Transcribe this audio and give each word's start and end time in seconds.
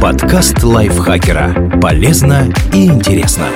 Подкаст 0.00 0.62
лайфхакера. 0.62 1.80
Полезно 1.80 2.52
и 2.72 2.86
интересно. 2.86 3.48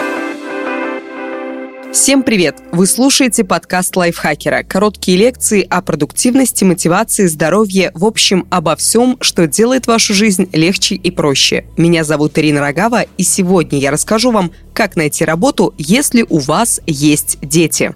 Всем 1.92 2.22
привет! 2.22 2.56
Вы 2.72 2.86
слушаете 2.86 3.44
подкаст 3.44 3.94
лайфхакера. 3.96 4.62
Короткие 4.62 5.18
лекции 5.18 5.66
о 5.68 5.82
продуктивности, 5.82 6.64
мотивации, 6.64 7.26
здоровье, 7.26 7.92
в 7.94 8.04
общем, 8.04 8.46
обо 8.50 8.74
всем, 8.76 9.18
что 9.20 9.46
делает 9.46 9.86
вашу 9.86 10.14
жизнь 10.14 10.48
легче 10.52 10.94
и 10.94 11.10
проще. 11.10 11.66
Меня 11.76 12.02
зовут 12.02 12.38
Ирина 12.38 12.60
Рогава, 12.60 13.04
и 13.16 13.22
сегодня 13.22 13.78
я 13.78 13.90
расскажу 13.90 14.32
вам, 14.32 14.52
как 14.72 14.96
найти 14.96 15.24
работу, 15.24 15.74
если 15.76 16.24
у 16.28 16.38
вас 16.38 16.80
есть 16.86 17.38
дети. 17.42 17.94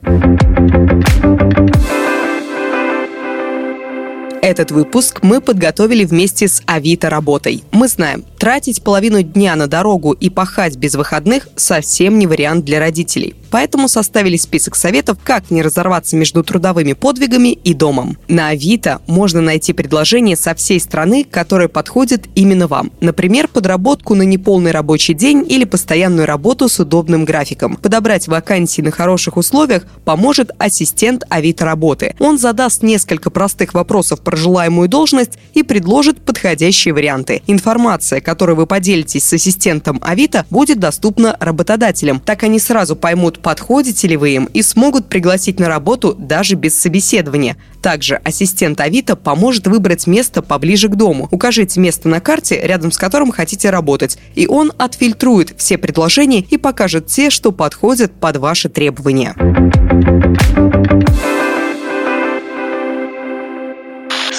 Этот 4.47 4.71
выпуск 4.71 5.25
мы 5.25 5.41
подготовили 5.41 6.05
вместе 6.05 6.46
с 6.46 6.63
Авито 6.67 7.11
работой. 7.11 7.65
Мы 7.73 7.89
знаем, 7.89 8.25
тратить 8.39 8.81
половину 8.81 9.23
дня 9.23 9.57
на 9.57 9.67
дорогу 9.67 10.13
и 10.13 10.31
пахать 10.31 10.77
без 10.77 10.95
выходных 10.95 11.49
совсем 11.57 12.17
не 12.17 12.29
вариант 12.29 12.64
для 12.64 12.79
родителей. 12.79 13.35
Поэтому 13.50 13.89
составили 13.89 14.36
список 14.36 14.77
советов, 14.77 15.18
как 15.23 15.50
не 15.50 15.63
разорваться 15.63 16.17
между 16.17 16.43
трудовыми 16.43 16.93
подвигами 16.93 17.53
и 17.53 17.75
домом. 17.75 18.17
На 18.29 18.49
Авито 18.49 19.00
можно 19.07 19.41
найти 19.41 19.73
предложение 19.73 20.37
со 20.37 20.54
всей 20.54 20.81
страны, 20.81 21.25
которое 21.29 21.68
подходит 21.68 22.27
именно 22.35 22.67
вам. 22.67 22.93
Например, 23.01 23.49
подработку 23.49 24.14
на 24.14 24.23
неполный 24.23 24.71
рабочий 24.71 25.14
день 25.14 25.45
или 25.49 25.64
постоянную 25.64 26.27
работу 26.27 26.68
с 26.68 26.79
удобным 26.81 27.25
графиком. 27.25 27.77
Подобрать 27.77 28.29
вакансии 28.29 28.82
на 28.82 28.90
хороших 28.90 29.37
условиях 29.37 29.87
поможет 30.04 30.51
ассистент 30.59 31.25
Авито 31.29 31.65
работы. 31.65 32.15
Он 32.19 32.39
задаст 32.39 32.83
несколько 32.83 33.31
простых 33.31 33.75
вопросов 33.75 34.20
про 34.20 34.37
желаемую 34.37 34.89
должность 34.89 35.39
и 35.55 35.62
предложит 35.62 36.20
подходящие 36.20 36.95
варианты. 36.95 37.42
Информация, 37.47 38.20
которой 38.20 38.56
вы 38.56 38.67
поделитесь 38.67 39.25
с 39.25 39.33
ассистентом 39.33 39.98
Авито, 40.03 40.47
будет 40.51 40.78
доступна 40.78 41.37
работодателям. 41.41 42.20
Так 42.20 42.42
они 42.42 42.59
сразу 42.59 42.97
поймут, 42.97 43.36
подходите 43.39 44.09
ли 44.09 44.17
вы 44.17 44.31
им 44.31 44.45
и 44.53 44.62
смогут 44.62 45.09
пригласить 45.09 45.61
на 45.61 45.69
работу 45.69 46.15
даже 46.15 46.55
без 46.55 46.79
собеседования. 46.79 47.56
Также 47.83 48.17
ассистент 48.17 48.81
Авито 48.81 49.17
поможет 49.17 49.67
выбрать 49.67 50.06
место 50.06 50.42
поближе 50.42 50.89
к 50.89 50.97
дому. 50.97 51.29
Укажите 51.31 51.81
место 51.81 52.09
на 52.09 52.20
карте, 52.20 52.61
рядом 52.62 52.92
с 52.92 52.98
которым 52.98 53.31
хотите 53.31 53.70
работать, 53.70 54.19
и 54.34 54.47
он 54.47 54.73
отфильтрует 54.79 55.55
все 55.57 55.79
предложения 55.79 56.41
и 56.41 56.57
покажет 56.57 57.07
те, 57.07 57.31
что 57.31 57.53
подходят 57.53 58.12
под 58.12 58.37
ваши 58.39 58.69
требования. 58.69 59.34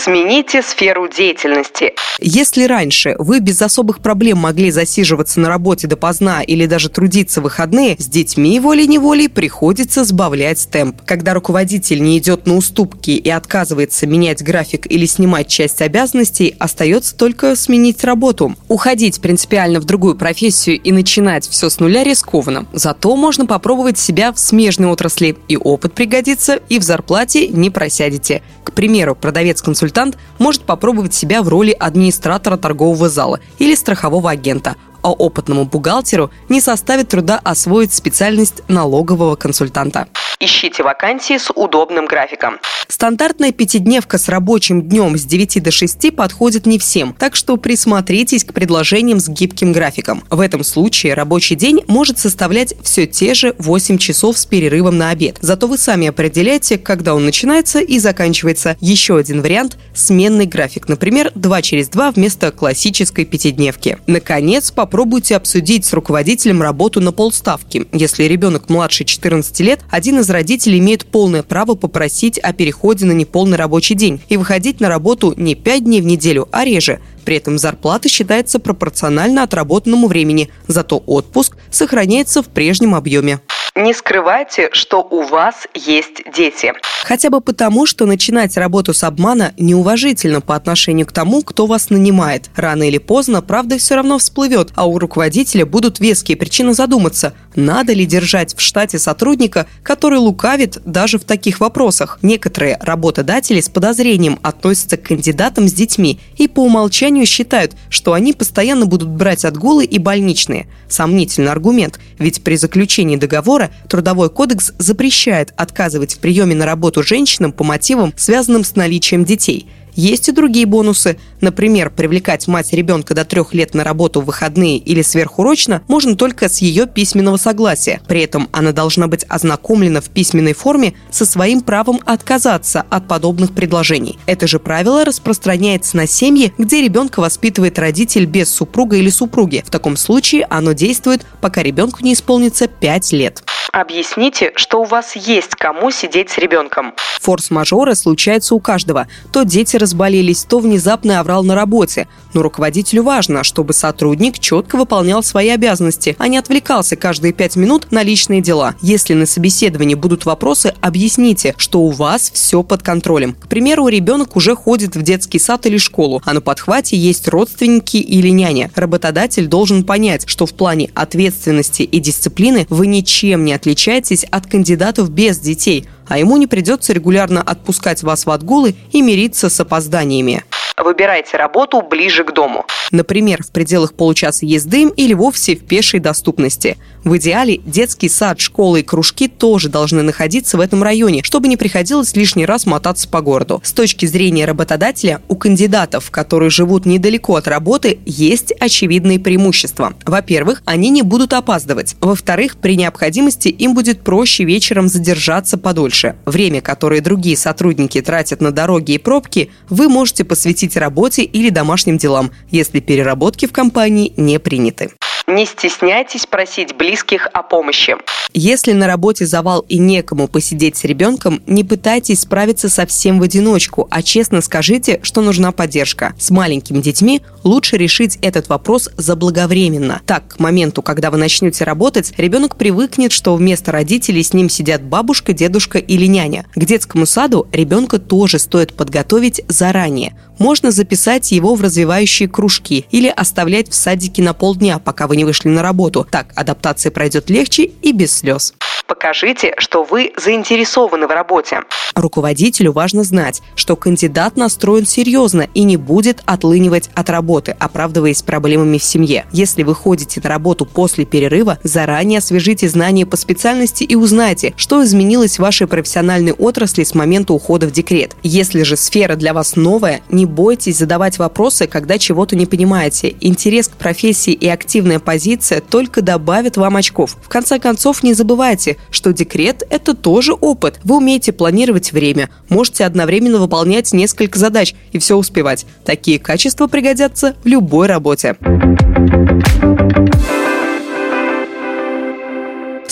Смените 0.08 0.62
сферу 0.62 1.10
деятельности. 1.10 1.92
Если 2.22 2.64
раньше 2.64 3.18
вы 3.20 3.42
без 3.42 3.62
особых 3.62 4.00
проблем 4.00 4.38
могли 4.38 4.72
засиживаться 4.72 5.42
на 5.42 5.50
работе 5.50 5.86
допоздна 5.86 6.42
или 6.42 6.66
даже 6.66 6.88
трудиться 6.88 7.42
в 7.42 7.44
выходные, 7.44 7.98
с 8.00 8.06
детьми 8.06 8.58
волей-неволей 8.62 9.28
приходится 9.28 10.06
сбавлять 10.06 10.66
темп. 10.72 11.02
Когда 11.06 11.34
руководитель 11.34 12.02
не 12.02 12.18
идет 12.20 12.48
на 12.48 12.56
уступки 12.56 13.12
и 13.12 13.30
отказывается 13.30 14.08
менять 14.08 14.42
график 14.42 14.90
или 14.90 15.06
снимать 15.06 15.50
часть 15.50 15.82
обязанностей, 15.82 16.56
остается 16.58 17.14
только 17.14 17.58
сменить 17.58 18.06
работу. 18.06 18.56
Уходить 18.70 19.20
принципиально 19.20 19.82
в 19.82 19.84
другую 19.84 20.16
профессию 20.16 20.80
и 20.80 20.94
начинать 20.94 21.46
все 21.46 21.70
с 21.70 21.82
нуля 21.82 22.06
рискованно. 22.06 22.66
Зато 22.72 23.14
можно 23.18 23.46
попробовать 23.46 24.00
себя 24.00 24.32
в 24.32 24.40
смежной 24.40 24.90
отрасли. 24.90 25.36
И 25.50 25.58
опыт 25.58 25.92
пригодится, 25.92 26.62
и 26.70 26.80
в 26.80 26.84
зарплате 26.84 27.50
не 27.50 27.70
просядете. 27.70 28.42
К 28.64 28.72
примеру, 28.72 29.14
продавец-консультант 29.14 29.97
может 30.38 30.62
попробовать 30.62 31.14
себя 31.14 31.42
в 31.42 31.48
роли 31.48 31.72
администратора 31.72 32.58
торгового 32.58 33.10
зала 33.10 33.40
или 33.58 33.76
страхового 33.76 34.30
агента, 34.30 34.76
а 35.02 35.12
опытному 35.12 35.66
бухгалтеру 35.66 36.30
не 36.50 36.62
составит 36.62 37.10
труда 37.10 37.40
освоить 37.44 37.94
специальность 37.94 38.62
налогового 38.68 39.36
консультанта. 39.36 40.08
Ищите 40.40 40.84
вакансии 40.84 41.40
с 41.40 41.52
удобным 41.52 42.06
графиком. 42.06 42.60
Стандартная 42.88 43.52
пятидневка 43.52 44.20
с 44.20 44.30
рабочим 44.30 44.84
днем 44.84 45.18
с 45.18 45.24
9 45.24 45.64
до 45.64 45.72
6 45.72 46.16
подходит 46.16 46.68
не 46.68 46.78
всем, 46.78 47.16
так 47.18 47.36
что 47.36 47.58
присмотритесь 47.58 48.44
к 48.44 48.54
предложениям 48.54 49.20
с 49.20 49.28
гибким 49.30 49.74
графиком. 49.74 50.24
В 50.30 50.40
этом 50.40 50.64
случае 50.64 51.16
рабочий 51.16 51.56
день 51.56 51.84
может 51.88 52.20
составлять 52.20 52.76
все 52.84 53.08
те 53.08 53.34
же 53.34 53.56
8 53.58 53.98
часов 53.98 54.38
с 54.38 54.46
перерывом 54.46 55.00
на 55.00 55.10
обед. 55.10 55.38
Зато 55.42 55.66
вы 55.66 55.80
сами 55.80 56.08
определяете, 56.08 56.78
когда 56.78 57.16
он 57.16 57.26
начинается 57.26 57.80
и 57.80 57.98
заканчивается. 57.98 58.78
Еще 58.80 59.18
один 59.18 59.42
вариант– 59.42 59.80
сменный 59.96 60.46
график, 60.46 60.88
например, 60.88 61.32
2 61.34 61.62
через 61.64 61.90
2 61.90 62.12
вместо 62.12 62.52
классической 62.52 63.26
пятидневки. 63.26 63.98
Наконец, 64.06 64.70
попробуйте 64.70 65.36
обсудить 65.36 65.86
с 65.86 65.94
руководителем 65.94 66.62
работу 66.62 67.02
на 67.02 67.12
полставки. 67.12 67.88
Если 67.92 68.26
ребенок 68.26 68.70
младше 68.70 69.04
14 69.04 69.60
лет, 69.62 69.80
один 69.90 70.20
из 70.20 70.27
из 70.28 70.30
родителей 70.30 70.80
имеет 70.80 71.06
полное 71.06 71.42
право 71.42 71.76
попросить 71.76 72.38
о 72.38 72.52
переходе 72.52 73.06
на 73.06 73.14
неполный 73.14 73.56
рабочий 73.58 73.96
день 73.96 74.20
и 74.28 74.36
выходить 74.36 74.82
на 74.82 74.90
работу 74.90 75.34
не 75.38 75.56
5 75.56 75.86
дней 75.86 76.02
в 76.02 76.06
неделю, 76.06 76.50
а 76.52 76.66
реже. 76.66 77.00
При 77.24 77.38
этом 77.38 77.58
зарплата 77.58 78.10
считается 78.10 78.60
пропорционально 78.60 79.44
отработанному 79.44 80.08
времени, 80.08 80.50
зато 80.68 81.02
отпуск 81.06 81.56
сохраняется 81.72 82.44
в 82.44 82.48
прежнем 82.48 82.94
объеме 82.94 83.40
не 83.78 83.94
скрывайте, 83.94 84.70
что 84.72 85.02
у 85.02 85.22
вас 85.22 85.68
есть 85.74 86.24
дети. 86.36 86.74
Хотя 87.04 87.30
бы 87.30 87.42
потому, 87.42 87.86
что 87.86 88.06
начинать 88.06 88.58
работу 88.58 88.94
с 88.94 89.04
обмана 89.04 89.54
неуважительно 89.58 90.42
по 90.42 90.56
отношению 90.56 91.06
к 91.06 91.12
тому, 91.12 91.44
кто 91.44 91.68
вас 91.68 91.90
нанимает. 91.90 92.50
Рано 92.56 92.88
или 92.88 92.98
поздно 92.98 93.42
правда 93.42 93.78
все 93.78 93.96
равно 93.96 94.18
всплывет, 94.18 94.72
а 94.76 94.88
у 94.88 94.98
руководителя 94.98 95.66
будут 95.66 96.00
веские 96.00 96.38
причины 96.38 96.74
задуматься, 96.74 97.34
надо 97.56 97.94
ли 97.94 98.06
держать 98.06 98.56
в 98.56 98.62
штате 98.62 99.00
сотрудника, 99.00 99.68
который 99.84 100.18
лукавит 100.18 100.80
даже 100.86 101.20
в 101.20 101.24
таких 101.24 101.60
вопросах. 101.60 102.20
Некоторые 102.22 102.78
работодатели 102.82 103.62
с 103.62 103.70
подозрением 103.70 104.40
относятся 104.42 104.98
к 104.98 105.04
кандидатам 105.04 105.68
с 105.68 105.74
детьми 105.74 106.20
и 106.38 106.48
по 106.48 106.62
умолчанию 106.62 107.26
считают, 107.26 107.74
что 107.90 108.14
они 108.14 108.34
постоянно 108.34 108.86
будут 108.86 109.10
брать 109.10 109.46
отгулы 109.46 109.86
и 109.86 110.00
больничные. 110.00 110.68
Сомнительный 110.90 111.52
аргумент, 111.52 112.00
ведь 112.18 112.44
при 112.44 112.56
заключении 112.56 113.18
договора 113.18 113.67
Трудовой 113.90 114.30
кодекс 114.30 114.74
запрещает 114.78 115.54
отказывать 115.56 116.16
в 116.16 116.20
приеме 116.20 116.56
на 116.56 116.66
работу 116.66 117.04
женщинам 117.04 117.52
по 117.52 117.64
мотивам, 117.64 118.14
связанным 118.18 118.64
с 118.64 118.76
наличием 118.76 119.26
детей. 119.26 119.68
Есть 119.98 120.30
и 120.30 120.32
другие 120.32 120.68
бонусы. 120.68 121.18
Например, 121.42 121.90
привлекать 121.90 122.48
мать 122.48 122.72
ребенка 122.72 123.16
до 123.16 123.26
трех 123.26 123.56
лет 123.56 123.74
на 123.74 123.84
работу 123.84 124.22
в 124.22 124.26
выходные 124.26 124.78
или 124.78 125.02
сверхурочно 125.02 125.82
можно 125.88 126.16
только 126.16 126.50
с 126.50 126.60
ее 126.60 126.86
письменного 126.86 127.38
согласия. 127.38 128.00
При 128.08 128.22
этом 128.22 128.48
она 128.52 128.74
должна 128.74 129.08
быть 129.08 129.26
ознакомлена 129.28 130.00
в 130.00 130.10
письменной 130.12 130.54
форме 130.54 130.94
со 131.10 131.26
своим 131.26 131.62
правом 131.62 132.00
отказаться 132.06 132.86
от 132.92 133.08
подобных 133.08 133.56
предложений. 133.56 134.20
Это 134.28 134.46
же 134.46 134.60
правило 134.60 135.04
распространяется 135.04 135.98
на 135.98 136.06
семьи, 136.06 136.54
где 136.60 136.84
ребенка 136.84 137.20
воспитывает 137.20 137.80
родитель 137.80 138.28
без 138.28 138.52
супруга 138.52 138.98
или 138.98 139.10
супруги. 139.10 139.64
В 139.66 139.72
таком 139.72 139.98
случае 139.98 140.46
оно 140.52 140.74
действует, 140.74 141.26
пока 141.42 141.64
ребенку 141.64 142.04
не 142.04 142.14
исполнится 142.14 142.68
5 142.68 143.14
лет. 143.14 143.44
Объясните, 143.78 144.54
что 144.56 144.82
у 144.82 144.86
вас 144.86 145.16
есть 145.16 145.52
кому 145.52 145.92
сидеть 145.92 146.32
с 146.32 146.40
ребенком. 146.40 146.96
Форс-мажоры 147.22 147.94
случаются 147.94 148.56
у 148.56 148.60
каждого. 148.60 149.08
То 149.32 149.44
дети 149.44 149.78
разболелись, 149.78 150.46
то 150.46 150.58
внезапный 150.58 151.20
аврал 151.20 151.44
на 151.44 151.54
работе. 151.54 152.08
Но 152.34 152.42
руководителю 152.42 153.04
важно, 153.04 153.44
чтобы 153.44 153.74
сотрудник 153.74 154.40
четко 154.40 154.78
выполнял 154.78 155.22
свои 155.22 155.50
обязанности, 155.50 156.16
а 156.18 156.28
не 156.28 156.40
отвлекался 156.40 156.96
каждые 156.96 157.34
пять 157.34 157.56
минут 157.56 157.92
на 157.92 158.02
личные 158.02 158.42
дела. 158.42 158.74
Если 158.82 159.14
на 159.14 159.28
собеседовании 159.28 159.94
будут 159.94 160.26
вопросы, 160.26 160.74
объясните, 160.82 161.54
что 161.58 161.82
у 161.82 161.92
вас 161.92 162.32
все 162.34 162.64
под 162.64 162.82
контролем. 162.82 163.36
К 163.36 163.48
примеру, 163.48 163.90
ребенок 163.90 164.36
уже 164.36 164.56
ходит 164.56 164.96
в 164.96 165.04
детский 165.04 165.38
сад 165.38 165.68
или 165.68 165.78
школу, 165.78 166.24
а 166.26 166.34
на 166.34 166.42
подхвате 166.42 166.98
есть 166.98 167.28
родственники 167.28 167.98
или 167.98 168.30
няня. 168.30 168.72
Работодатель 168.74 169.46
должен 169.46 169.84
понять, 169.84 170.28
что 170.28 170.48
в 170.48 170.54
плане 170.54 170.90
ответственности 170.96 171.84
и 171.84 172.00
дисциплины 172.00 172.66
вы 172.70 172.88
ничем 172.88 173.46
не 173.46 173.54
отличаетесь 173.54 173.67
отличаетесь 173.68 174.24
от 174.32 174.48
кандидатов 174.48 175.10
без 175.10 175.40
детей, 175.40 175.90
а 176.08 176.18
ему 176.18 176.38
не 176.38 176.48
придется 176.48 176.94
регулярно 176.94 177.42
отпускать 177.42 178.02
вас 178.02 178.26
в 178.26 178.30
отгулы 178.30 178.76
и 178.94 179.02
мириться 179.02 179.50
с 179.50 179.60
опозданиями. 179.60 180.46
Выбирайте 180.78 181.36
работу 181.36 181.82
ближе 181.82 182.24
к 182.24 182.34
дому. 182.34 182.66
Например, 182.92 183.44
в 183.44 183.52
пределах 183.52 183.94
получаса 183.94 184.46
езды 184.46 184.84
или 184.96 185.14
вовсе 185.14 185.58
в 185.58 185.66
пешей 185.66 186.00
доступности. 186.00 186.78
В 187.08 187.16
идеале 187.16 187.62
детский 187.66 188.10
сад, 188.10 188.42
школы 188.42 188.82
и 188.82 188.84
кружки 188.84 189.30
тоже 189.30 189.70
должны 189.70 190.02
находиться 190.02 190.58
в 190.58 190.60
этом 190.60 190.84
районе, 190.84 191.24
чтобы 191.24 191.48
не 191.48 191.56
приходилось 191.56 192.14
лишний 192.18 192.46
раз 192.46 192.66
мотаться 192.66 193.08
по 193.08 193.22
городу. 193.22 193.62
С 193.64 193.72
точки 193.72 194.06
зрения 194.06 194.44
работодателя, 194.44 195.22
у 195.30 195.38
кандидатов, 195.38 196.12
которые 196.12 196.50
живут 196.50 196.86
недалеко 196.86 197.38
от 197.38 197.48
работы, 197.48 198.00
есть 198.06 198.52
очевидные 198.60 199.20
преимущества. 199.20 199.94
Во-первых, 200.06 200.62
они 200.66 200.90
не 200.90 201.02
будут 201.02 201.32
опаздывать. 201.32 201.96
Во-вторых, 202.02 202.58
при 202.58 202.76
необходимости 202.76 203.48
им 203.48 203.74
будет 203.74 204.02
проще 204.02 204.44
вечером 204.44 204.90
задержаться 204.90 205.58
подольше. 205.58 206.18
Время, 206.26 206.60
которое 206.60 207.00
другие 207.00 207.38
сотрудники 207.38 208.02
тратят 208.02 208.42
на 208.42 208.52
дороги 208.52 208.92
и 208.92 208.98
пробки, 208.98 209.50
вы 209.70 209.88
можете 209.88 210.26
посвятить 210.26 210.76
работе 210.76 211.24
или 211.24 211.52
домашним 211.52 211.98
делам. 211.98 212.32
Если 212.52 212.82
переработки 212.82 213.46
в 213.46 213.54
компании 213.54 214.12
не 214.18 214.40
приняты. 214.40 214.90
Не 215.30 215.46
стесняйтесь 215.46 216.26
просить 216.26 216.74
близких 216.78 217.28
о 217.34 217.44
помощи. 217.44 217.98
Если 218.34 218.72
на 218.72 218.88
работе 218.88 219.26
завал 219.26 219.60
и 219.68 219.78
некому 219.78 220.30
посидеть 220.30 220.78
с 220.78 220.86
ребенком, 220.86 221.42
не 221.48 221.66
пытайтесь 221.66 222.22
справиться 222.22 222.70
совсем 222.70 223.20
в 223.20 223.24
одиночку, 223.24 223.90
а 223.92 224.02
честно 224.04 224.40
скажите, 224.40 225.02
что 225.04 225.22
нужна 225.22 225.52
поддержка. 225.52 226.14
С 226.18 226.30
маленькими 226.30 226.80
детьми 226.80 227.22
лучше 227.44 227.76
решить 227.76 228.18
этот 228.22 228.48
вопрос 228.48 228.90
заблаговременно. 228.96 230.02
Так, 230.06 230.30
к 230.30 230.40
моменту, 230.40 230.82
когда 230.82 231.12
вы 231.12 231.18
начнете 231.18 231.66
работать, 231.66 232.14
ребенок 232.16 232.56
привыкнет, 232.56 233.12
что 233.12 233.36
вместо 233.36 233.74
родителей 233.74 234.24
с 234.24 234.32
ним 234.32 234.50
сидят 234.50 234.82
бабушка, 234.82 235.34
дедушка 235.34 235.78
или 235.78 236.06
няня. 236.06 236.46
К 236.56 236.64
детскому 236.64 237.06
саду 237.06 237.48
ребенка 237.52 238.00
тоже 238.00 238.40
стоит 238.40 238.74
подготовить 238.74 239.42
заранее. 239.50 240.16
Можно 240.40 240.72
записать 240.72 241.32
его 241.32 241.56
в 241.56 241.62
развивающие 241.62 242.30
кружки 242.30 242.86
или 242.92 243.08
оставлять 243.08 243.70
в 243.70 243.74
садике 243.74 244.22
на 244.22 244.34
полдня, 244.34 244.80
пока 244.80 245.08
вы 245.08 245.17
не 245.18 245.26
вышли 245.26 245.50
на 245.50 245.62
работу. 245.62 246.08
Так 246.10 246.32
адаптация 246.36 246.92
пройдет 246.92 247.30
легче 247.30 247.64
и 247.64 247.92
без 247.92 248.16
слез. 248.16 248.54
Покажите, 248.88 249.54
что 249.58 249.84
вы 249.84 250.14
заинтересованы 250.16 251.08
в 251.08 251.12
работе. 251.12 251.60
Руководителю 251.94 252.72
важно 252.72 253.04
знать, 253.04 253.42
что 253.56 253.76
кандидат 253.76 254.38
настроен 254.38 254.86
серьезно 254.86 255.48
и 255.54 255.64
не 255.64 255.76
будет 255.76 256.22
отлынивать 256.26 256.90
от 256.94 257.10
работы, 257.10 257.56
оправдываясь 257.60 258.22
проблемами 258.22 258.78
в 258.78 258.84
семье. 258.84 259.26
Если 259.34 259.64
вы 259.64 259.76
ходите 259.76 260.22
на 260.24 260.30
работу 260.30 260.66
после 260.66 261.06
перерыва, 261.06 261.58
заранее 261.64 262.20
освежите 262.20 262.70
знания 262.70 263.06
по 263.06 263.18
специальности 263.18 263.84
и 263.84 263.96
узнайте, 263.96 264.54
что 264.56 264.84
изменилось 264.84 265.36
в 265.36 265.42
вашей 265.42 265.68
профессиональной 265.68 266.32
отрасли 266.32 266.84
с 266.84 266.96
момента 266.96 267.34
ухода 267.34 267.68
в 267.68 267.72
декрет. 267.72 268.16
Если 268.24 268.64
же 268.64 268.78
сфера 268.78 269.16
для 269.16 269.34
вас 269.34 269.56
новая, 269.56 270.02
не 270.10 270.26
бойтесь 270.26 270.78
задавать 270.78 271.18
вопросы, 271.18 271.68
когда 271.68 271.98
чего-то 271.98 272.36
не 272.36 272.46
понимаете. 272.46 273.16
Интерес 273.20 273.68
к 273.68 273.72
профессии 273.72 274.34
и 274.34 274.48
активная 274.48 275.00
позиция 275.08 275.62
только 275.62 276.02
добавят 276.02 276.58
вам 276.58 276.76
очков. 276.76 277.16
В 277.24 277.30
конце 277.30 277.60
концов, 277.60 278.04
не 278.04 278.14
забывайте, 278.14 278.76
что 278.92 279.14
декрет– 279.14 279.64
это 279.70 279.94
тоже 279.94 280.34
опыт. 280.34 280.82
Вы 280.84 280.98
умеете 280.98 281.32
планировать 281.32 281.94
время, 281.94 282.30
можете 282.50 282.84
одновременно 282.84 283.38
выполнять 283.40 283.94
несколько 283.94 284.38
задач 284.38 284.76
и 284.92 285.00
все 285.00 285.16
успевать. 285.16 285.66
Такие 285.86 286.20
качества 286.20 286.68
пригодятся 286.68 287.38
в 287.42 287.48
любой 287.48 287.88
работе. 287.88 288.36